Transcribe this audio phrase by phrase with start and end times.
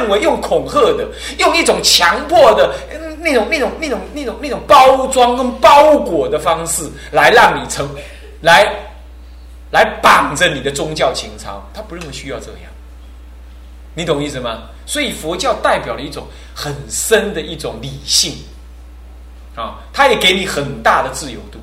[0.00, 1.06] 认为用恐吓的，
[1.38, 2.74] 用一种强迫的
[3.20, 7.88] 那种、那种、那种、那种、那种包装跟包裹的方式来让你成，
[8.40, 8.66] 来
[9.70, 12.70] 来绑着你的宗教情操，他不认为需要这样。
[13.94, 14.62] 你懂意思吗？
[14.86, 18.34] 所以佛教代表了一种很深的一种理性
[19.54, 21.58] 啊，它也给你很大的自由度。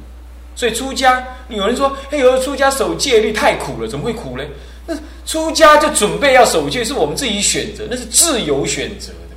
[0.56, 4.44] 所以出家，有人说：“哎，呦出家守戒律太苦了，怎么会苦呢？”
[4.88, 4.96] 那
[5.26, 9.36] 出家就准备要守戒，是我们自己选择，那是自由选择的。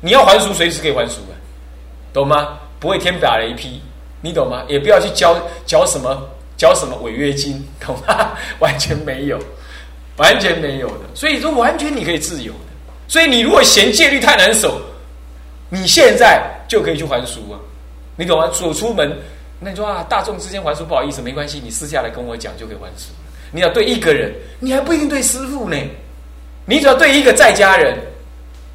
[0.00, 1.34] 你要还俗，随时可以还俗的，
[2.12, 2.58] 懂吗？
[2.78, 3.80] 不会天打雷劈，
[4.20, 4.64] 你懂吗？
[4.68, 8.32] 也不要去交交什么交什么违约金，懂吗？
[8.58, 9.38] 完全没有。
[10.18, 12.58] 完全没有的，所以说完全你可以自由的。
[13.06, 14.80] 所以你如果嫌戒律太难守，
[15.68, 17.54] 你现在就可以去还俗啊，
[18.16, 18.48] 你懂吗？
[18.48, 19.16] 走出门，
[19.60, 23.12] 那你说啊，大众之间还俗不好意思，没关系，你私下来跟我讲就可以还俗。
[23.50, 25.76] 你要对一个人，你还不一定对师傅呢，
[26.66, 27.96] 你只要对一个在家人，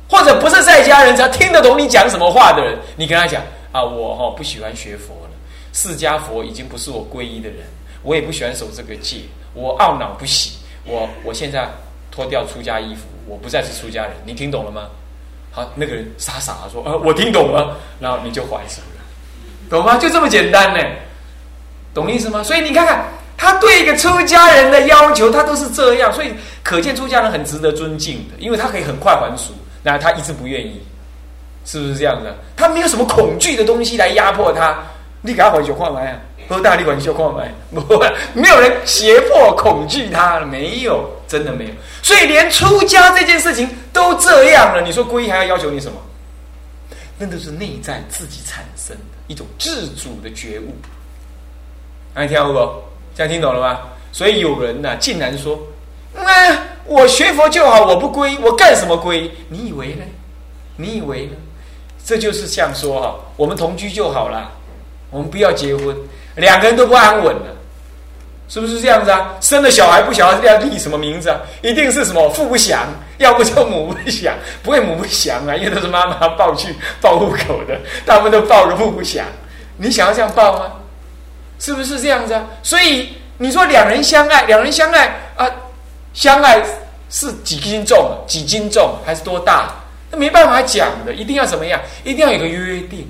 [0.09, 5.29] 或者不是在家人，只要听得懂你讲什么话的人，你跟他讲啊，我哈不喜欢学佛了，
[5.73, 7.59] 释迦佛已经不是我皈依的人，
[8.01, 9.17] 我也不喜欢守这个戒，
[9.53, 10.57] 我懊恼不喜。
[10.85, 11.67] 我我现在
[12.11, 14.89] 脱掉出家衣服，我不再是出家人，你听懂了吗？
[15.49, 19.01] 好，那个人傻傻的说：“呃，我听懂了。”然后你就还手了，
[19.69, 19.97] 懂吗？
[19.97, 20.83] 就这么简单呢，
[21.93, 22.43] 懂意思吗？
[22.43, 23.05] 所以你看看
[23.43, 29.51] 他对一个出家人的要求，他都是这样，所以可见出家人很值得尊敬的，因为他可以很快还俗，
[29.83, 30.81] 那他一直不愿意，
[31.65, 32.33] 是不是这样的？
[32.55, 34.81] 他没有什么恐惧的东西来压迫他，
[35.21, 36.19] 你给他还手换来啊？
[36.47, 38.01] 喝大力管修矿买，不，
[38.33, 41.71] 没有人胁迫恐惧他了，没有，真的没有。
[42.01, 45.97] 所以连出家这件事情都这样了，你说皈依还要要求你什么？
[47.17, 50.73] 那都是内在自己产生的一种自主的觉悟。
[52.13, 52.92] 大家听懂不？
[53.15, 53.79] 这样听懂了吗？
[54.11, 55.59] 所以有人呢，竟然说
[56.13, 59.29] ：“那我学佛就好，我不皈，我干什么皈？
[59.49, 60.03] 你以为呢？
[60.75, 61.31] 你以为呢？
[62.05, 64.51] 这就是像说哈，我们同居就好了，
[65.09, 65.95] 我们不要结婚。”
[66.35, 67.55] 两个人都不安稳了，
[68.49, 69.35] 是不是这样子啊？
[69.39, 71.39] 生了小孩不晓得要立什么名字啊？
[71.61, 72.87] 一定是什么父不祥，
[73.19, 79.25] 要不就母不祥，不会母不祥啊，因为都是妈妈抱去报户口的，他们都报个父不祥。
[79.77, 80.71] 你想要这样报吗？
[81.63, 82.43] 是不是这样子啊？
[82.61, 85.07] 所以你说两人相爱，两人相爱
[85.37, 85.47] 啊，
[86.13, 86.61] 相爱
[87.09, 88.11] 是几斤重？
[88.27, 89.69] 几斤重还是多大？
[90.11, 91.79] 那没办法讲的，一定要怎么样？
[92.03, 93.07] 一定要有个约定，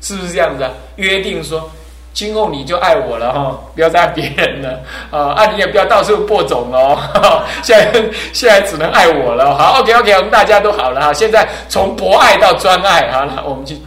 [0.00, 0.70] 是不是这样子啊？
[0.94, 1.68] 约定说。
[2.12, 4.80] 今后你就爱我了哈，不要再爱别人了
[5.12, 5.32] 啊！
[5.32, 6.98] 啊，你也不要到处播种哦。
[7.62, 8.02] 现在
[8.32, 9.56] 现在只能爱我了。
[9.56, 11.12] 好，OK OK，我们大家都好了哈。
[11.12, 13.80] 现在从博爱到专爱，好了，我们去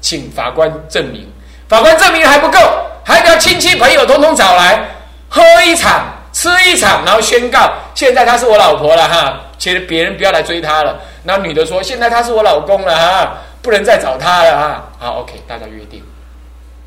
[0.00, 1.30] 请法官证明。
[1.68, 2.58] 法官证明还不够，
[3.06, 4.84] 还要亲戚朋友通通找来
[5.28, 9.40] 喝一场，吃一场，然后宣告现在她是我老婆了哈。
[9.58, 11.00] 其实别人不要来追她了。
[11.22, 14.90] 那女的说现在她是我老公了哈，不能再找她了哈。
[14.98, 16.02] 好，OK，大家约定。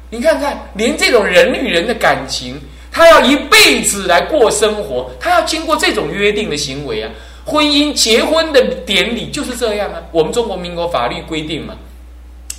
[0.09, 2.59] 你看看，连这种人与人的感情，
[2.91, 7.09] 他要一辈子来过生活，他要经过这种约定的行为啊。
[7.45, 10.01] 婚姻结婚的典礼就是这样啊。
[10.11, 11.75] 我们中国民国法律规定嘛，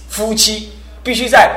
[0.09, 0.73] 夫妻
[1.03, 1.51] 必须在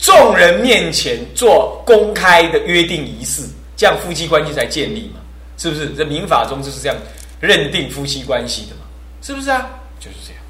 [0.00, 3.42] 众人面前做公开的约定仪式，
[3.76, 5.20] 这样夫妻关系才建立嘛，
[5.58, 5.90] 是不是？
[5.90, 6.96] 在民法中就是这样
[7.38, 8.82] 认定夫妻关系的嘛，
[9.20, 9.68] 是不是啊？
[9.98, 10.42] 就是这样，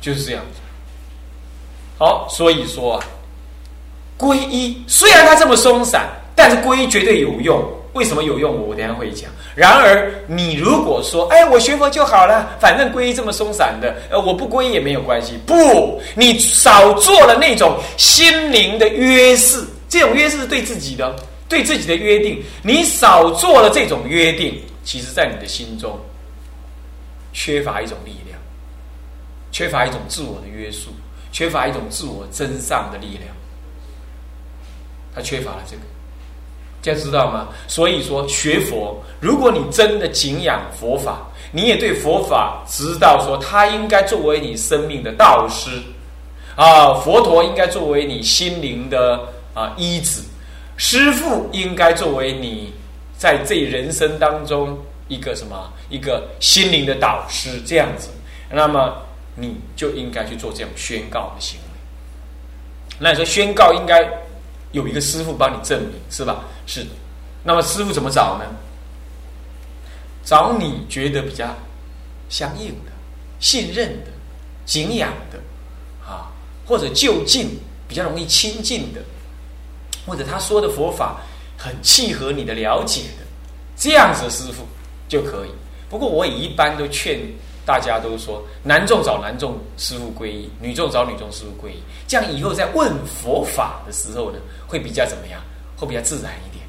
[0.00, 0.60] 就是这样子。
[1.98, 3.04] 好，所以说啊。
[4.18, 6.06] 皈依虽然它这么松散，
[6.36, 7.58] 但是皈依绝对有用。
[7.92, 8.66] 为什么有用？
[8.68, 9.30] 我等下会讲。
[9.54, 15.38] 然而，你如果说，哎，我学佛就好了，反正皈依这么松散的，呃，我不皈依也没有关系。
[15.46, 21.14] 不，你少做了那种心灵的约誓，这种约誓是对自己的，
[21.48, 22.42] 对自己的约定。
[22.62, 25.98] 你少做了这种约定，其实在你的心中
[27.32, 28.38] 缺乏一种力量，
[29.50, 30.90] 缺乏一种自我的约束，
[31.32, 33.34] 缺乏一种自我真上的力量。
[35.12, 35.82] 他缺乏了这个，
[36.82, 37.48] 大家知道吗？
[37.68, 45.70] 所以说学佛，如果你真的敬仰佛法，你也对佛法知道说，他应该作为你生命的导师
[46.56, 50.24] 啊，佛陀应该作为你心灵的啊医子，
[50.78, 52.72] 师父应该作为你
[53.18, 58.08] 在这人生当中一个什么一个心灵的导师，这样子，
[58.50, 58.94] 那么
[59.36, 61.78] 你就应该去做这样宣告的行为。
[62.98, 64.08] 那你说宣告应该？
[64.72, 66.44] 有一个师傅帮你证明，是吧？
[66.66, 66.90] 是的。
[67.44, 68.44] 那么师傅怎么找呢？
[70.22, 71.56] 找你觉得比较
[72.28, 72.92] 相应的、
[73.38, 74.10] 信任的、
[74.66, 75.40] 敬仰的
[76.06, 76.30] 啊，
[76.66, 77.58] 或者就近
[77.88, 79.00] 比较容易亲近的，
[80.06, 81.22] 或者他说的佛法
[81.56, 83.26] 很契合你的了解的，
[83.76, 84.66] 这样子的师傅
[85.08, 85.50] 就可以。
[85.88, 87.18] 不过我也一般都劝
[87.64, 91.76] 大家都说男众找男众师傅皈依，女众找女众师傅皈依，
[92.08, 95.40] 这样以后在问佛法的时候呢，会比较怎么样？
[95.76, 96.62] 会比较自然一点，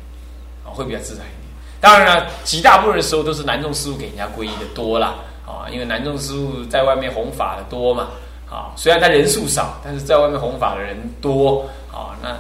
[0.64, 1.52] 啊，会比较自然一点。
[1.82, 5.16] 当然了，极大部分的时候都是男众师傅给人家皈依的多啦，
[5.46, 8.08] 啊，因为男众师傅在外面弘法的多嘛，
[8.50, 12.38] 啊，虽然他人数少，但是在外面弘法的人多，啊，那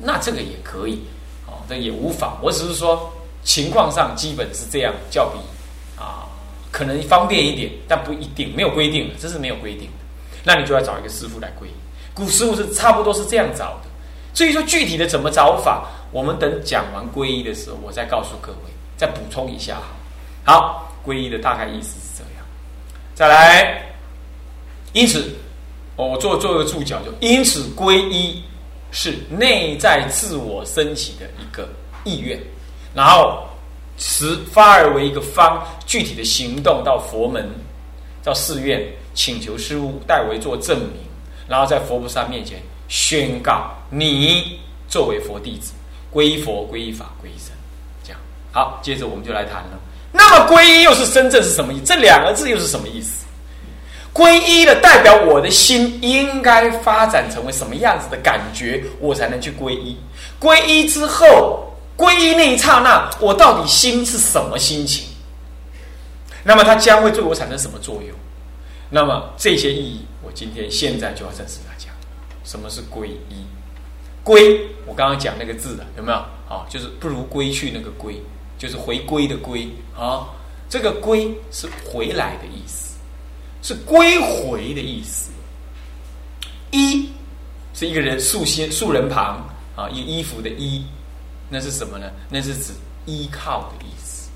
[0.00, 1.00] 那这个也可以，
[1.46, 2.36] 啊，这也无妨。
[2.42, 3.12] 我只是说
[3.44, 5.38] 情况上基本是这样，较比。
[6.70, 10.04] 可能方便一点，但不一定，没有规定，这是没有规定的。
[10.44, 11.70] 那你就要找一个师傅来皈依。
[12.14, 13.88] 古师傅是差不多是这样找的。
[14.34, 19.78] 至于说具体的怎么找法，我们等讲完皈依的时候，我再告诉各位，再补充一下。
[20.44, 22.44] 好，皈依的大概意思是这样。
[23.14, 23.82] 再来，
[24.92, 25.32] 因此，
[25.96, 28.42] 我做做一个注脚，就因此皈依
[28.90, 31.68] 是内在自我升起的一个
[32.04, 32.38] 意愿，
[32.94, 33.42] 然后。
[33.98, 37.50] 持发而为一个方，具体的行动到佛门，
[38.22, 38.80] 到寺院
[39.12, 41.02] 请求师父代为做证明，
[41.48, 45.72] 然后在佛菩萨面前宣告你作为佛弟子，
[46.12, 47.52] 皈依佛、皈依法、皈依僧。
[48.04, 48.20] 这样
[48.52, 49.80] 好，接着我们就来谈了。
[50.12, 51.84] 那么皈依又是真正是什么意思？
[51.84, 53.26] 这两个字又是什么意思？
[54.14, 59.96] 皈依的代表我的心应该发展成为什么样子的感觉，我才能去皈依。
[60.40, 61.64] 皈依之后。
[61.98, 65.04] 皈依那一刹那，我到底心是什么心情？
[66.44, 68.16] 那么它将会对我产生什么作用？
[68.88, 71.90] 那么这些意义，我今天现在就要证实大家，
[72.44, 73.44] 什么是皈依？
[74.22, 76.18] 归，我刚刚讲那个字的有没有？
[76.48, 78.22] 啊，就是不如归去那个归，
[78.56, 79.68] 就是回归的归
[79.98, 80.28] 啊。
[80.68, 82.94] 这个归是回来的意思，
[83.60, 85.30] 是归回的意思。
[86.70, 87.10] 衣
[87.74, 90.84] 是一个人竖心竖人旁啊，一衣服的衣。
[91.48, 92.10] 那是什么呢？
[92.28, 92.72] 那是指
[93.06, 94.28] 依靠的意思。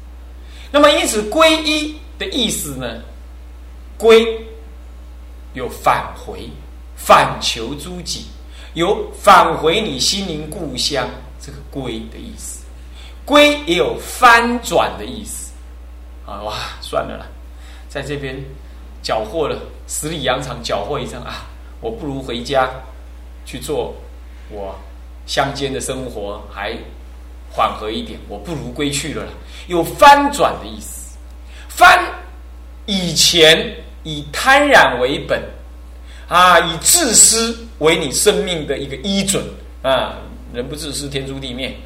[0.71, 3.03] 那么，因此皈依的意思呢？
[3.99, 4.47] 归
[5.53, 6.49] 有返回、
[6.97, 8.25] 反求诸己，
[8.73, 11.07] 有返回你心灵故乡
[11.39, 12.65] 这个归的意思。
[13.27, 15.53] 归也有翻转的意思。
[16.27, 17.27] 啊，哇，算了啦，
[17.89, 18.35] 在这边
[19.03, 21.45] 缴获了十里洋场，缴获一张啊，
[21.83, 22.71] 我不如回家
[23.45, 23.95] 去做
[24.51, 24.75] 我
[25.27, 26.75] 乡间的生活，还。
[27.53, 29.23] 缓和一点，我不如归去了。
[29.69, 31.17] 有翻转的意思，
[31.69, 32.03] 翻
[32.87, 33.73] 以前
[34.03, 35.41] 以贪婪为本
[36.29, 39.45] 啊，以自私为你生命的一个依准
[39.83, 40.17] 啊，
[40.53, 41.77] 人不自私天诛地灭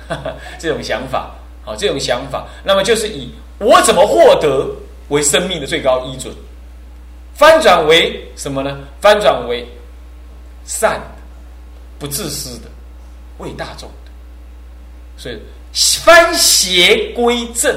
[0.58, 1.34] 这种想法，
[1.64, 3.28] 好，这种想法，那么就是以
[3.58, 4.72] 我怎么获得
[5.08, 6.32] 为生命的最高依准，
[7.34, 8.78] 翻转为什么呢？
[9.00, 9.66] 翻转为
[10.64, 11.16] 善的、
[11.98, 12.70] 不自私的、
[13.38, 14.12] 为大众的，
[15.16, 15.38] 所以。
[16.02, 17.70] 翻邪归正，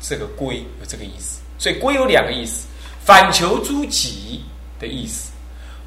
[0.00, 2.66] 这个归有这个意思，所以归有两个意思：
[3.04, 4.42] 反求诸己
[4.80, 5.30] 的意思，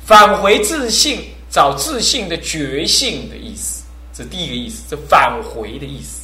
[0.05, 3.83] 返回自信，找自信的觉性的意思。
[4.13, 6.21] 这第一个意思，这返回的意思。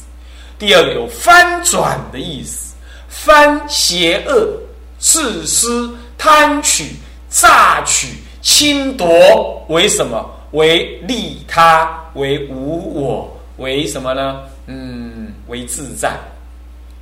[0.58, 2.74] 第二个有翻转的意思，
[3.06, 4.58] 翻邪恶、
[4.98, 6.96] 自私、贪取、
[7.28, 8.08] 榨取、
[8.40, 10.24] 侵夺为什么？
[10.52, 14.40] 为利他，为无我，为什么呢？
[14.66, 16.18] 嗯，为自在，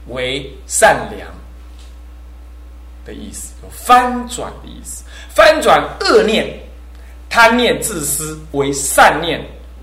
[0.09, 1.29] 为善良
[3.05, 5.05] 的意思，有翻转的意思。
[5.29, 6.59] 翻转恶念、
[7.29, 9.41] 贪念、自私为善念，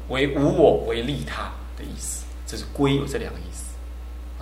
[0.09, 1.43] 为无我，为利他
[1.77, 2.23] 的意思。
[2.45, 3.63] 这是归有这两个意思。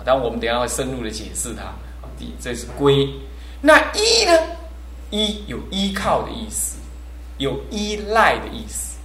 [0.04, 1.72] 当然，我们等下会深入的解释它。
[2.40, 3.08] 这是归。
[3.60, 4.32] 那依呢？
[5.10, 6.76] 依有依靠的意思，
[7.38, 8.97] 有依赖的意思。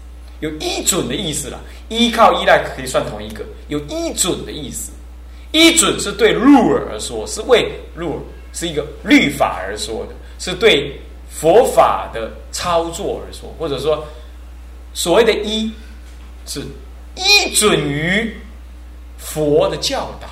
[0.43, 1.57] 有依准的意思了，
[1.87, 3.45] 依靠、依赖可以算同一个。
[3.69, 4.91] 有依准的意思，
[5.53, 8.21] 依准是对入耳而说，是为入耳，
[8.51, 14.05] 是一个律法而说的，是对佛法的操作而说，或者说
[14.93, 15.71] 所谓的依，
[16.45, 16.59] 是
[17.15, 18.35] 依准于
[19.17, 20.27] 佛的教导、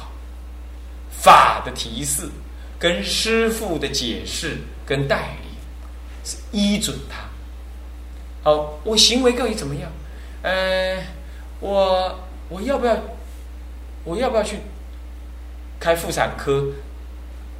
[1.09, 2.27] 法的提示、
[2.77, 5.51] 跟师父的解释跟带领，
[6.25, 7.15] 是依准他。
[8.43, 9.89] 好，我行为到底怎么样？
[10.43, 11.03] 呃，
[11.59, 12.19] 我
[12.49, 12.97] 我要不要？
[14.03, 14.57] 我要不要去
[15.79, 16.65] 开妇产科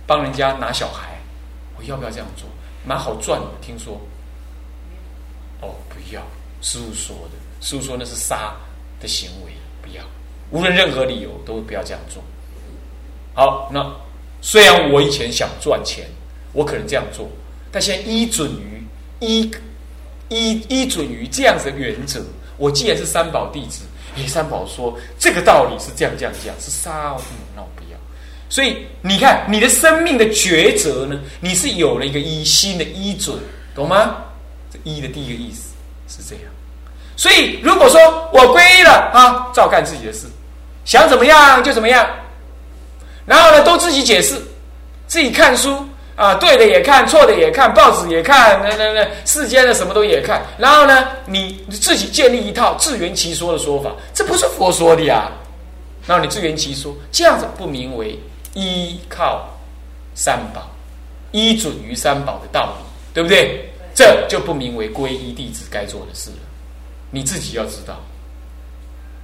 [0.08, 1.20] 帮人家拿小孩？
[1.78, 2.50] 我要不要这样做？
[2.84, 4.02] 蛮好赚的，听说。
[5.62, 6.20] 哦，不要，
[6.62, 8.56] 师傅说的，师傅说那是杀
[9.00, 9.52] 的行为，
[9.84, 10.04] 不要。
[10.50, 12.24] 无论任何理由，都不要这样做。
[13.36, 13.86] 好，那
[14.42, 16.08] 虽然我以前想赚钱，
[16.54, 17.30] 我可能这样做，
[17.72, 18.84] 但现在依准于
[19.20, 19.52] 依
[20.30, 22.26] 依依准于这样子的原则。
[22.62, 23.82] 我既然是三宝弟子，
[24.16, 27.98] 诶，三宝说这个道理是这样这样这样，是杀，嗯，那我不要。
[28.50, 33.36] 所以你看，你的生命的抉择呢，你是有了一个依心的依准，
[33.74, 34.18] 懂吗？
[34.72, 35.72] 这依的第一个意思
[36.08, 36.46] 是这样。
[37.18, 38.00] 所以如果说
[38.32, 40.28] 我皈依了啊，照干自己的事，
[40.86, 42.08] 想怎么样就怎么样，
[43.26, 44.40] 然后呢，都自己解释，
[45.08, 45.84] 自己看书
[46.22, 55.32] 啊，对的也看，错的也看，报纸也看，那那那世间的什么都也看，然后呢，你自己建立一套自圆其说的说法，这不是佛说的呀。
[56.06, 58.18] 然后你自圆其说，这样子不名为。
[58.54, 59.48] 依靠
[60.14, 60.70] 三宝，
[61.32, 63.66] 依准于三宝的道理，对不对？
[63.96, 66.38] 这就不名为皈依弟子该做的事了。
[67.12, 67.98] 你自己要知道。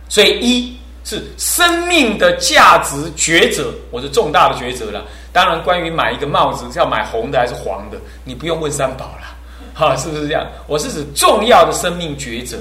[0.07, 5.05] 所以，一是生命的价值抉择，我是重大的抉择了。
[5.31, 9.37] 当然，关于买一个帽子是要买红的还是黄的，你不用问三宝了，
[9.73, 10.45] 哈，是不是这样？
[10.67, 12.57] 我是指重要的生命抉择，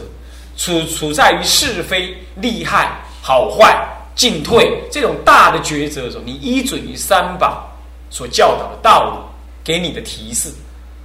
[0.56, 2.88] 处处在于是非、利害、
[3.20, 3.76] 好坏。
[4.14, 7.68] 进退这种大的抉择的时候，你依准于三宝
[8.08, 9.18] 所教导的道理，
[9.62, 10.50] 给你的提示，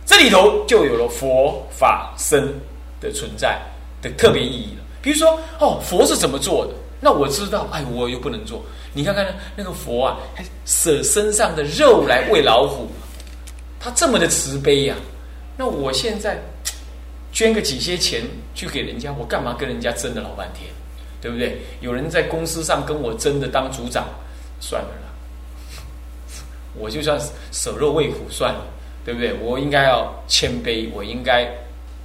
[0.05, 2.41] 这里头就有了佛法僧
[3.01, 3.59] 的存在
[4.01, 4.83] 的特别意义了。
[5.01, 6.71] 比如说，哦，佛是怎么做的？
[7.01, 8.63] 那我知道，哎，我又不能做。
[8.93, 12.87] 你看看那个佛啊，还舍身上的肉来喂老虎，
[13.79, 14.95] 他这么的慈悲呀。
[15.57, 16.39] 那我现在
[17.33, 18.21] 捐个几些钱
[18.53, 20.69] 去给人家，我干嘛跟人家争了老半天？
[21.21, 21.57] 对不对？
[21.81, 24.07] 有人在公司上跟我争着当组长，
[24.59, 25.07] 算了啦，
[26.75, 27.19] 我就算
[27.51, 28.65] 舍肉喂虎算了，
[29.05, 29.33] 对不对？
[29.35, 31.47] 我应该要谦卑，我应该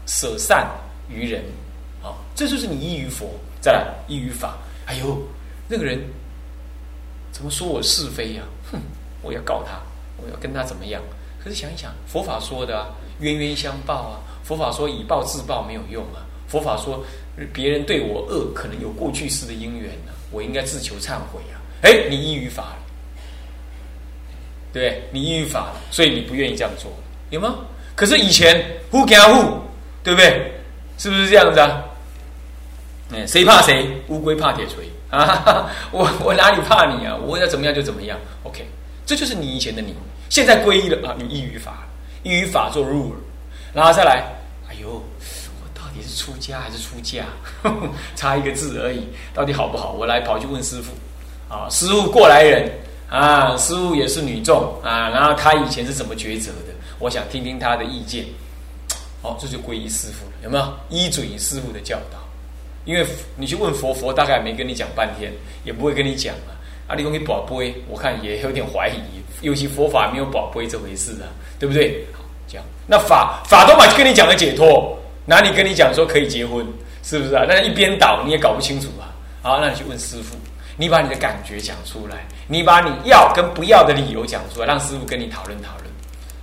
[0.07, 0.69] 舍善
[1.09, 1.43] 于人，
[2.03, 4.57] 好，这就是你依于佛，再来依于法。
[4.87, 5.23] 哎呦，
[5.69, 6.01] 那个人
[7.31, 8.43] 怎么说我是非呀？
[8.73, 8.81] 哼，
[9.23, 9.81] 我要告他，
[10.17, 11.03] 我要跟他怎么样？
[11.43, 12.89] 可是想一想，佛法说的啊，
[13.21, 17.05] 冤冤相报啊，佛法说以报自报没有用啊，佛法说。
[17.53, 21.61] 别人对我恶，可能有过去式的因缘呢，我应该自求忏悔啊！
[21.83, 22.79] 哎，你依于法了，
[24.73, 26.91] 对你依于法了，所以你不愿意这样做，
[27.29, 27.57] 有吗？
[27.95, 29.61] 可是以前互给互，
[30.03, 30.51] 对不对？
[30.97, 31.85] 是不是这样子啊？
[33.13, 34.03] 哎，谁怕谁？
[34.09, 35.71] 乌龟怕铁锤啊！
[35.93, 37.15] 我我哪里怕你啊？
[37.17, 38.19] 我要怎么样就怎么样。
[38.43, 38.67] OK，
[39.05, 39.95] 这就是你以前的你。
[40.29, 41.87] 现在皈依了啊，你依于法，
[42.25, 43.13] 依于法做 rule，
[43.73, 44.25] 然后再来，
[44.69, 44.89] 哎呦。
[44.91, 47.25] 我到底是出家还是出家？
[48.17, 49.93] 差一个字而已，到底好不好？
[49.93, 50.93] 我来跑去问师傅
[51.49, 52.69] 啊，师傅过来人
[53.09, 56.75] 啊，师傅也是女众啊，然后他以前是怎么抉择的？
[56.99, 58.25] 我想听听他的意见。
[59.23, 62.19] 哦，这就皈依师傅了，有没有依准师傅的教导？
[62.87, 63.05] 因为
[63.37, 65.31] 你去问佛，佛大概没跟你讲半天，
[65.65, 66.57] 也不会跟你讲啊。
[66.87, 69.01] 阿里公给宝贝，我看也有点怀疑，
[69.43, 71.27] 尤其佛法没有宝贝这回事啊，
[71.59, 72.03] 对不对？
[72.15, 74.97] 好，这样那法法都把跟你讲了解脱。
[75.27, 76.65] 哪里跟你讲说可以结婚，
[77.03, 77.45] 是不是啊？
[77.49, 79.11] 那一边倒你也搞不清楚啊。
[79.43, 80.37] 好，那你去问师傅，
[80.77, 85.87] 你把你的感觉讲出来，你把你要跟不要的理由讲出来，让师傅跟你讨论讨论。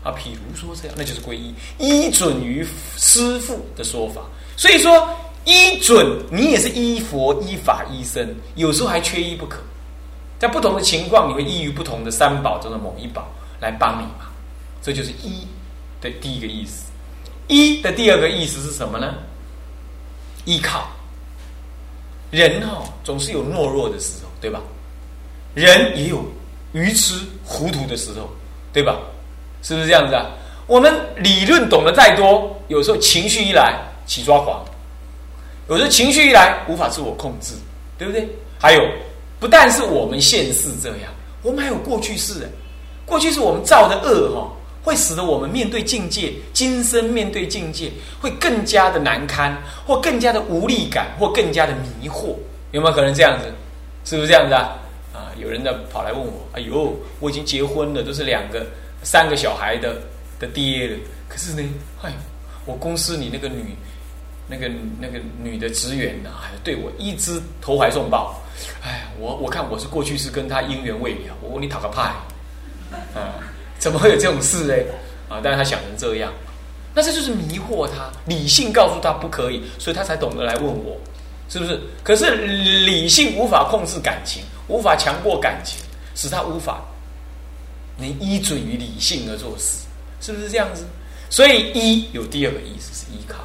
[0.03, 4.21] 啊，譬如说这样，那就是皈依，依准于师傅的说法。
[4.57, 5.07] 所以说，
[5.45, 9.59] 依准你也是依佛、依法、依僧，有时候还缺一不可。
[10.39, 13.27] 在不同的情况，你会依于不同的三宝中的某一宝
[13.59, 14.29] 来帮你嘛？
[14.81, 15.47] 这就是依
[16.01, 16.91] 的第一个意思。
[17.47, 19.13] 一的第二个意思是什么呢？
[20.45, 20.87] 依靠
[22.31, 24.59] 人哈，总是有懦弱的时候，对吧？
[25.53, 26.25] 人也有
[26.73, 28.29] 愚痴糊涂的时候，
[28.73, 28.97] 对吧？
[29.61, 30.25] 是不是这样子啊？
[30.67, 34.63] 我们理论懂得再多，有时候情绪一来起抓狂，
[35.69, 37.53] 有时候情绪一来无法自我控制，
[37.97, 38.27] 对不对？
[38.59, 38.81] 还有，
[39.39, 42.49] 不但是我们现世这样，我们还有过去式，
[43.05, 44.51] 过去是我们造的恶哈。
[44.83, 47.89] 会使得我们面对境界，今生面对境界
[48.19, 52.35] 会更加的难堪，或更加的无力感，或更加的迷惑，
[52.71, 53.45] 有没有可能这样子？
[54.03, 54.75] 是不是这样子啊？
[55.13, 58.65] 啊，有人呢跑来问我，哎呦，我已经结婚了，都是两个、
[59.03, 59.95] 三个小孩的
[60.37, 60.97] 的爹了，
[61.29, 61.63] 可是呢，
[62.01, 62.11] 哎，
[62.65, 63.73] 我公司里那个女、
[64.47, 64.69] 那个
[64.99, 68.39] 那个女的职员呢，还对我一直投怀送抱，
[68.83, 72.01] 哎，我我看我是过去是跟他姻缘未了，我问你讨个派，
[73.13, 73.39] 啊。
[73.79, 74.73] 怎么会有这种事呢？
[75.27, 75.41] 啊！
[75.43, 76.31] 但是他想成这样，
[76.93, 78.09] 那这就是迷惑他。
[78.25, 80.97] 理性告诉他不可以，所以他才懂得来问我，
[81.49, 81.77] 是不是？
[82.01, 82.33] 可是
[82.85, 85.83] 理性无法控制感情，无法强过感情，
[86.15, 86.81] 使他无法
[87.97, 89.79] 能依准于理性而做事，
[90.21, 90.85] 是不是这样子？
[91.29, 93.43] 所以依有第二个意思是依靠，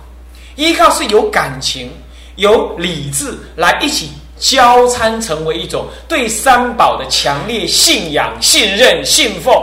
[0.59, 1.89] 依靠是有感情、
[2.35, 9.55] 有理智来一起交参，成为一种对三宝的强烈信仰、信任、信奉。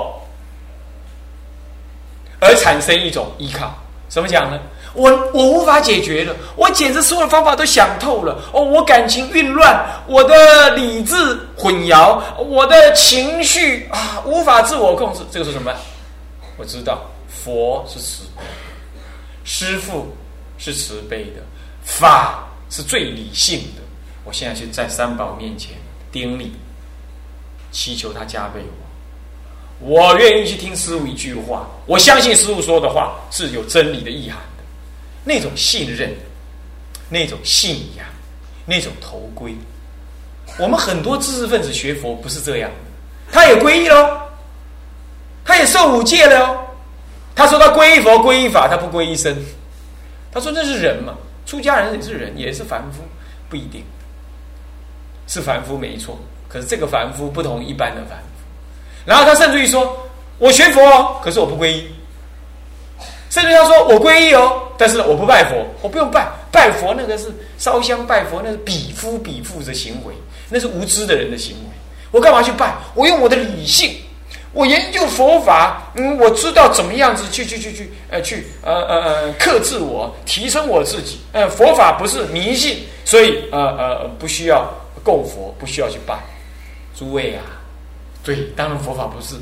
[2.39, 3.75] 而产生一种依靠，
[4.07, 4.57] 怎么讲呢？
[4.93, 8.39] 我我无法解决了，我简直所有方法都想透了。
[8.53, 11.15] 哦，我感情混乱，我的理智
[11.57, 15.19] 混淆，我的情绪啊无法自我控制。
[15.29, 15.73] 这个是什么？
[16.55, 18.43] 我知道，佛是慈悲，
[19.43, 20.07] 师父
[20.57, 21.41] 是慈悲的，
[21.83, 23.81] 法是最理性的。
[24.24, 25.74] 我现在就在三宝面前
[26.12, 26.51] 顶礼，
[27.71, 28.85] 祈求他加倍我。
[29.79, 34.63] 我愿意去听师傅一句话，我相信师傅说的话是有真理的意涵的。
[35.24, 36.12] 那种信任，
[37.09, 38.05] 那种信仰，
[38.65, 39.53] 那种头归，
[40.57, 44.17] 我们很多知识分子学佛不是这样的，他也皈依喽，
[45.43, 46.57] 他也受五戒了。
[47.35, 49.35] 他说他皈依佛、皈依法，他不皈依僧。
[50.35, 51.15] 他说那是人嘛，
[51.45, 53.01] 出家人也是人，也是凡夫，
[53.49, 53.81] 不一定
[55.27, 56.19] 是凡夫没错。
[56.49, 58.25] 可是这个凡夫不同一般的凡夫。
[59.05, 59.97] 然后他甚至于说，
[60.37, 61.87] 我学佛哦，可是我不皈依。
[63.29, 70.13] 甚至他说我皈依哦，但是我不拜佛，我不用拜拜佛，那个是烧香拜佛，那是比夫比妇的行为，
[70.49, 71.69] 那是无知的人的行为。
[72.11, 72.75] 我干嘛去拜？
[72.93, 73.95] 我用我的理性，
[74.55, 81.19] 我研究佛法，嗯，我知道怎么样子去去去去呃去呃呃呃克制我，提升我自己。
[81.33, 84.65] 呃，佛法不是迷信，所以呃呃不需要
[85.03, 86.17] 供佛，不需要去拜。
[86.97, 87.43] 诸位啊，
[88.24, 89.35] 对，当然佛法不是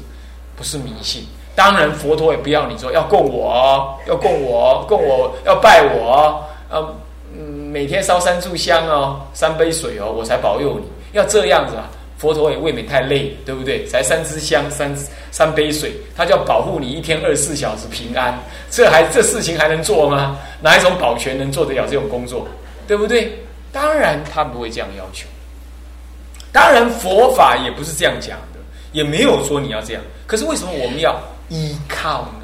[0.57, 1.23] 不是迷信。
[1.55, 6.95] 当然，佛陀也不要你说要供我，要供我，供我要拜我，呃，
[7.31, 7.39] 嗯，
[7.71, 10.87] 每天烧三炷香哦，三杯水哦，我才保佑你。
[11.11, 11.87] 要这样子啊，
[12.23, 13.85] 佛陀也未免太累，对不对？
[13.85, 14.95] 才三支香，三
[15.29, 18.39] 三杯水，他就要保护你一天二十四小时平安，
[18.71, 20.39] 这还这事情还能做吗？
[20.61, 22.47] 哪一种保全能做得了这种工作？
[22.87, 23.37] 对不对？
[23.73, 25.27] 当然他不会这样要求。
[26.53, 28.59] 当然佛法也不是这样讲的，
[28.93, 30.01] 也没有说你要这样。
[30.25, 31.21] 可是为什么我们要？
[31.49, 32.39] 依靠呢？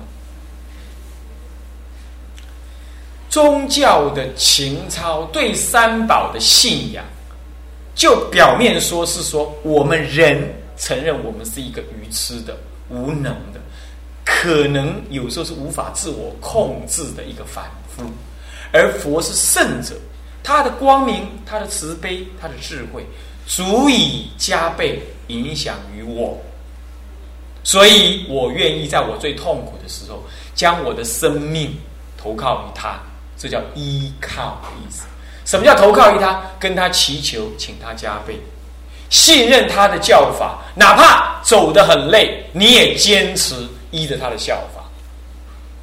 [3.30, 7.06] 宗教的情操对三宝的信仰，
[8.00, 10.42] 就表面说是说我们人
[10.78, 13.60] 承认我们是一个愚痴的、无能的，
[14.24, 18.06] 可能有时候是无法自我控制的一个凡夫，
[18.72, 19.96] 而佛是圣者，
[20.42, 23.06] 他的光明、他的慈悲、他的智慧，
[23.46, 26.40] 足以加倍影响于我。
[27.66, 30.24] 所以我愿意在我最痛苦的时候，
[30.56, 31.76] 将我的生命
[32.18, 32.98] 投靠于他，
[33.38, 35.04] 这叫依靠的意思。
[35.50, 36.40] 什么叫投靠于他？
[36.60, 38.40] 跟他祈求，请他加倍
[39.10, 43.56] 信任他的教法，哪怕走得很累，你也坚持
[43.90, 44.84] 依着他的教法。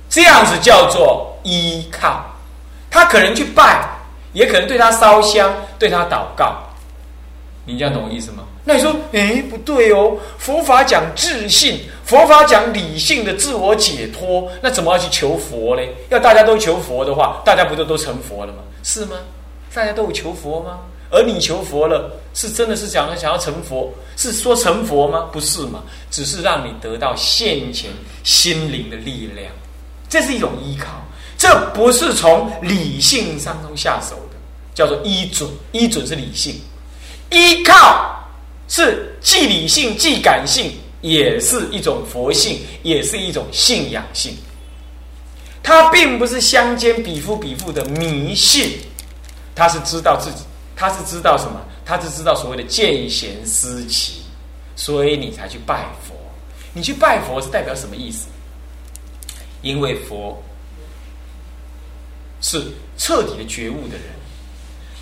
[0.09, 2.25] 这样子叫做依靠。
[2.89, 3.85] 他可能去拜，
[4.33, 6.63] 也可能对他烧香，对他祷告。
[7.65, 8.45] 你这样懂我意思吗？
[8.63, 15.93] 那你说，哎，不对哦，佛法讲自信，佛法讲理性的自我解脱，那怎么要去求佛嘞？
[16.09, 18.61] 要大家都求佛的话，大家不就都成佛了吗？
[18.85, 19.17] 是吗？
[19.77, 20.79] 大家都有求佛吗？
[21.11, 25.29] 而你求佛了，是真的是想想要成佛，是说成佛吗？
[25.31, 25.83] 不是嘛？
[26.11, 27.91] 只是让你得到现前
[28.25, 29.53] 心灵的力量，
[30.09, 31.05] 这是一种依靠，
[31.37, 34.37] 这不是从理性当中下手的，
[34.75, 36.59] 叫做依准，依准是理性，
[37.31, 38.15] 依靠。
[38.69, 44.35] 是既理性既感性，也是一种佛性，也是一种信仰性。
[45.63, 48.73] 它并不是乡间比夫比妇的迷信，
[49.57, 50.45] 他是知道自己，
[50.77, 51.61] 他是知道什么？
[51.85, 54.23] 他是知道所谓的见贤思齐，
[54.77, 56.15] 所以你才去拜佛。
[56.73, 58.29] 你去拜佛是代表什么意思？
[59.63, 60.41] 因为佛
[62.41, 62.63] 是
[62.99, 64.05] 彻底的觉悟的人，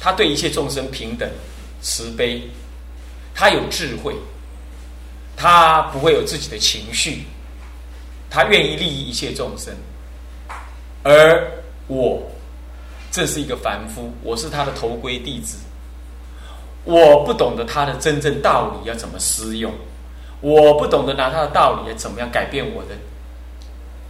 [0.01, 1.29] 他对一切众生平等
[1.83, 2.49] 慈悲。
[3.35, 4.14] 他有智慧，
[5.37, 7.25] 他不会有自己的情绪，
[8.31, 9.75] 他愿意利益一切众生，
[11.03, 11.51] 而
[11.88, 12.23] 我
[13.14, 15.59] 这是一个凡夫，我是他的头归弟子，
[16.83, 19.72] 我不懂得他的真正道理要怎么施用，
[20.40, 22.96] 我不懂得拿他的道理要怎么样改变我的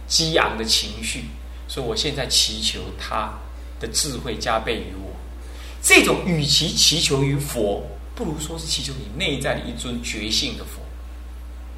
[0.07, 1.25] 激昂的情绪，
[1.67, 3.31] 所以我现在祈求他
[3.79, 5.11] 的智慧加倍于我，
[5.83, 7.83] 这种与其祈求于佛。
[8.15, 10.81] 不如说是祈求你内在的一尊觉性的佛，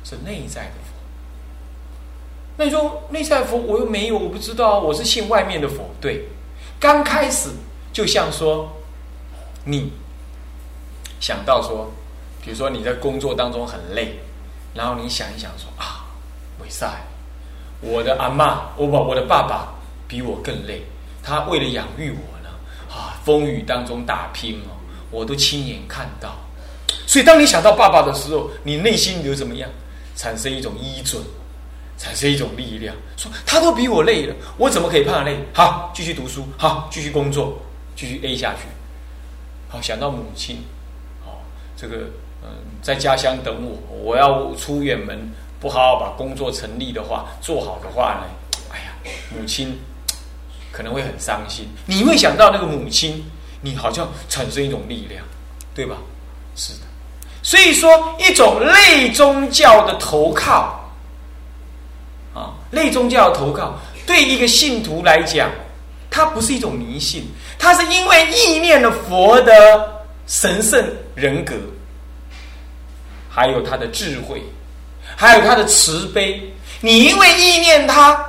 [0.05, 0.93] 是内在的佛。
[2.55, 5.89] 那你说内在佛我又没有，我不知道，我是信外面的佛。
[5.99, 6.25] 对，
[6.79, 7.49] 刚开始
[7.91, 8.71] 就像说，
[9.63, 9.91] 你
[11.19, 11.91] 想到说，
[12.41, 14.19] 比如说你在工作当中很累，
[14.73, 16.05] 然后你想一想说啊，
[16.61, 17.05] 伟赛，
[17.81, 19.73] 我的阿妈，我把我的爸爸
[20.07, 20.83] 比我更累，
[21.23, 22.49] 他为了养育我呢，
[22.89, 24.77] 啊，风雨当中打拼哦。
[25.09, 26.35] 我都亲眼看到，
[27.07, 29.69] 所以当你想到爸爸的时候，你内心有怎么样？
[30.17, 31.23] 产生一种依准，
[31.97, 35.36] 产生一种力量，说他都比我累了，我怎么可以怕累？
[35.51, 37.57] 好，继续读书，好，继续工作，
[37.95, 38.67] 继续 A 下去。
[39.67, 40.63] 好，想到母亲，
[41.25, 41.41] 好，
[41.75, 41.95] 这个
[42.43, 42.49] 嗯，
[42.83, 48.93] 在家乡等我，我要出远门，不好好把工作成立的话，做好的话呢，哎呀，
[49.36, 49.75] 母亲
[50.71, 51.67] 可能会很伤心。
[51.88, 53.25] 你会想到那个母亲，
[53.62, 55.25] 你好像产生一种力量，
[55.73, 55.97] 对吧？
[56.55, 56.81] 是的。
[57.41, 60.83] 所以说，一种类宗教的投靠。
[62.38, 65.50] 啊，类宗教投靠对一个信徒来讲，
[66.12, 67.23] 它不是一种迷信，
[67.58, 69.52] 它是因为意念了佛的
[70.28, 70.80] 神圣
[71.15, 71.56] 人格，
[73.28, 74.39] 还有他的智慧，
[75.15, 76.39] 还有他的慈悲。
[76.80, 78.23] 你因为意念他，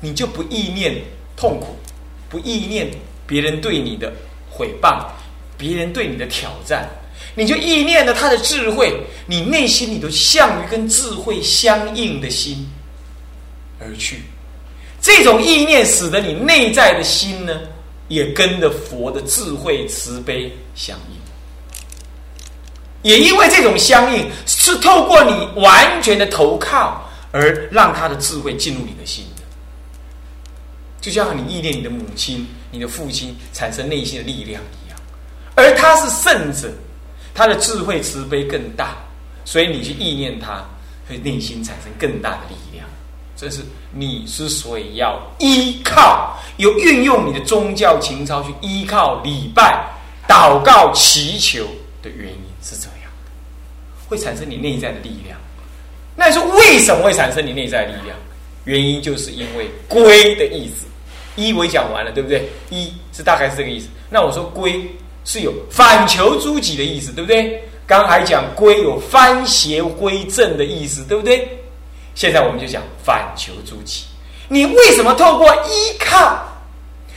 [0.00, 1.00] 你就不意念
[1.36, 1.76] 痛苦，
[2.28, 2.90] 不意念
[3.24, 4.12] 别人对你的
[4.50, 5.04] 毁谤，
[5.56, 6.88] 别人对你的挑战，
[7.36, 12.68] 你就意念了他的智慧，你内心里头向于跟智慧相应的心。
[13.78, 14.22] 而去，
[15.00, 17.60] 这种意念使得你内在的心呢，
[18.08, 21.16] 也跟着佛的智慧慈悲相应。
[23.02, 29.42] 也因为这种相应，是透过你完全的投靠，而让他的智慧进入你的心的。
[31.00, 34.98] 就像你意念你的母亲、你的父亲，产生内心的力量一样。
[35.54, 36.72] 而他是圣者，
[37.32, 38.96] 他的智慧慈悲更大，
[39.44, 40.64] 所以你去意念他，
[41.08, 42.65] 会内心产生更大的力量。
[43.36, 43.60] 这是
[43.92, 49.84] 你之所以要依靠，有运用你的宗教情操去依靠礼拜、
[50.26, 51.64] 祷告、祈求
[52.02, 53.10] 的原因是这样，
[54.08, 55.38] 会产生你内在的力量。
[56.16, 58.16] 那你说为什么会产生你内在力量？
[58.64, 60.86] 原因就是因为“归”的意思。
[61.36, 62.48] 一我讲完了，对不对？
[62.70, 63.88] 一是大概是这个意思。
[64.08, 64.90] 那我说“归”
[65.26, 67.62] 是有反求诸己的意思，对不对？
[67.86, 71.46] 刚还讲“归”有翻邪归正的意思，对不对？
[72.16, 74.04] 现在我们就讲反求诸己。
[74.48, 76.42] 你为什么透过依靠，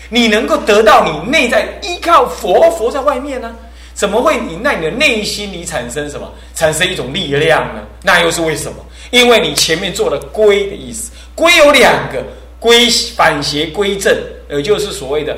[0.09, 2.69] 你能够得到你内在依靠佛？
[2.71, 3.55] 佛在外面呢？
[3.93, 6.31] 怎么会你在你的内心里产生什么？
[6.53, 7.81] 产生一种力量呢？
[8.03, 8.85] 那又是为什么？
[9.11, 11.11] 因为你前面做了归的意思。
[11.33, 12.21] 归有两个：
[12.59, 14.13] 归反邪归正，
[14.49, 15.37] 也就是所谓的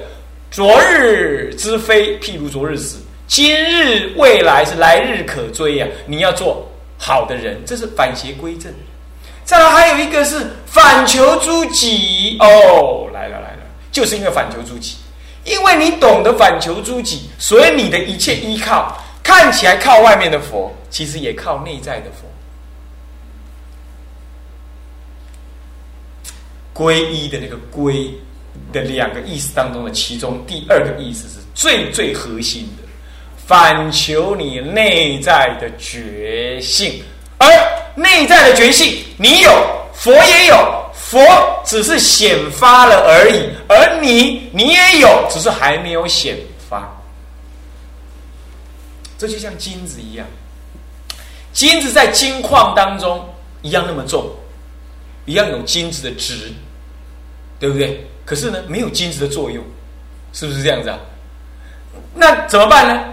[0.49, 2.97] 昨日之非，譬如昨日死；
[3.27, 5.87] 今日未来是来日可追呀。
[6.07, 8.73] 你要做好的人，这是反邪归正。
[9.43, 14.95] 再来还有一个是反求诸己哦，来了来了，就是因为反求诸己，
[15.43, 22.27] 因为你懂得反求诸己，所以你的一切依靠看起来靠外面的佛，其实也靠内在的佛。
[26.73, 28.09] 皈依的那个皈
[28.71, 32.83] 的两个意思当中的其中第二个意思是最最核心的，
[33.45, 37.03] 反求你内在的觉性。
[37.37, 37.47] 而
[37.95, 39.51] 内在的觉性，你有，
[39.93, 41.19] 佛也有，佛
[41.65, 46.37] 只是显发了而已，而你，你也有，只是还没有显
[46.69, 46.89] 发。
[49.17, 50.25] 这就像金子一样，
[51.53, 53.23] 金子在金矿当中
[53.61, 54.29] 一样那么重，
[55.25, 56.51] 一样有金子的值，
[57.59, 58.03] 对不对？
[58.25, 59.63] 可是呢，没有金子的作用，
[60.33, 60.97] 是不是这样子啊？
[62.15, 63.03] 那怎么办呢？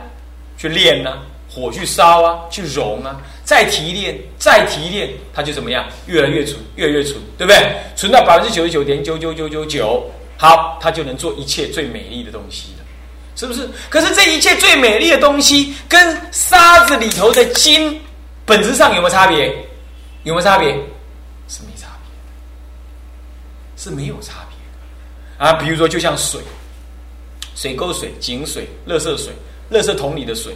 [0.56, 1.18] 去练呢？
[1.50, 5.86] 火去烧啊，去熔啊，再提炼，再提炼，它就怎么样？
[6.06, 7.74] 越来越纯，越来越纯，对不对？
[7.96, 10.04] 纯到百分之九十九点九九九九九，
[10.36, 12.84] 好，它就能做一切最美丽的东西了，
[13.34, 13.68] 是不是？
[13.88, 17.98] 可是这一切最美丽的东西，跟沙子里头的金，
[18.44, 19.48] 本质上有没有差别？
[20.24, 20.68] 有没有差别？
[21.48, 25.54] 是没差别，是没有差别啊。
[25.54, 26.42] 比如说，就像水，
[27.54, 29.32] 水沟水、井水、垃圾水、
[29.72, 30.54] 垃圾桶里的水。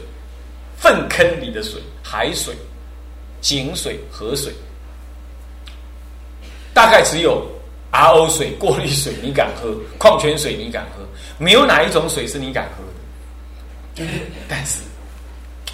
[0.82, 2.52] 粪坑里的水、海水、
[3.40, 4.52] 井水、河水，
[6.74, 7.46] 大概只有
[7.92, 11.06] RO 水、过滤水你敢喝，矿泉水你敢喝，
[11.38, 12.82] 没有哪一种水是你敢喝
[13.94, 14.04] 的。
[14.48, 14.80] 但是，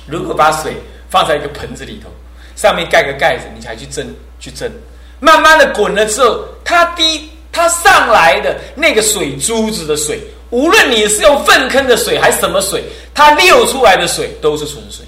[0.06, 0.74] 如果把水
[1.08, 2.10] 放在一个盆子里头，
[2.54, 4.70] 上面盖个盖子，你才去蒸，去蒸，
[5.20, 10.20] 慢慢的滚了之后，它滴它上来的那个水珠子的水。
[10.50, 12.82] 无论你是用粪坑的水还是什么水，
[13.14, 15.04] 它流出来的水都是纯水，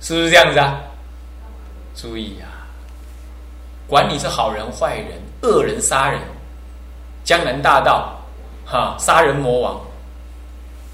[0.00, 0.78] 是不是这样子啊？
[1.94, 2.68] 注意啊，
[3.86, 6.20] 管你是好人坏人、恶人杀人、
[7.24, 8.14] 江南大盗，
[8.66, 9.80] 哈，杀人魔王，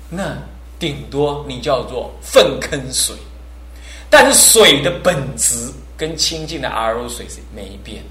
[0.08, 0.37] 那
[0.78, 3.16] 顶多你叫做粪坑水，
[4.08, 8.08] 但是水的本质跟清净的 RO 水是没变的，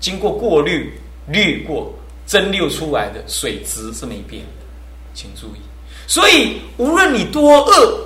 [0.00, 1.92] 经过过滤滤过。
[2.28, 4.66] 蒸馏出来的水质是没变的，
[5.14, 5.60] 请注意。
[6.06, 7.98] 所以无论你多恶，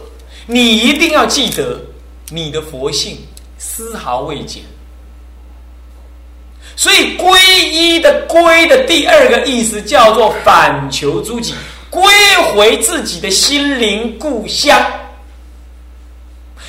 [0.46, 1.78] 你一定要记得
[2.30, 3.18] 你的佛性
[3.58, 4.62] 丝毫未减。
[6.76, 7.36] 所以皈
[7.70, 11.52] 依的皈的第二个意思叫做反求诸己，
[11.90, 12.02] 归
[12.54, 14.80] 回自己的心灵故乡，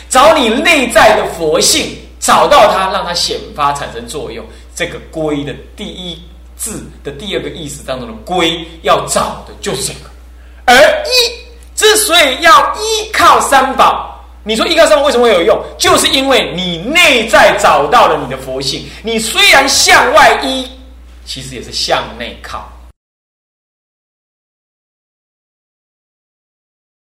[0.09, 4.45] 找你内在的佛性，找到它，让它显发产生作用。
[4.75, 6.19] 这个归的第一
[6.55, 10.09] 字的第二个意思当中的归，要找的就是这个。
[10.65, 11.09] 而依
[11.75, 14.11] 之所以要依靠三宝。
[14.45, 15.57] 你说依靠三宝为什么会有用？
[15.77, 18.85] 就是因为你内在找到了你的佛性。
[19.01, 20.67] 你虽然向外依，
[21.23, 22.69] 其实也是向内靠。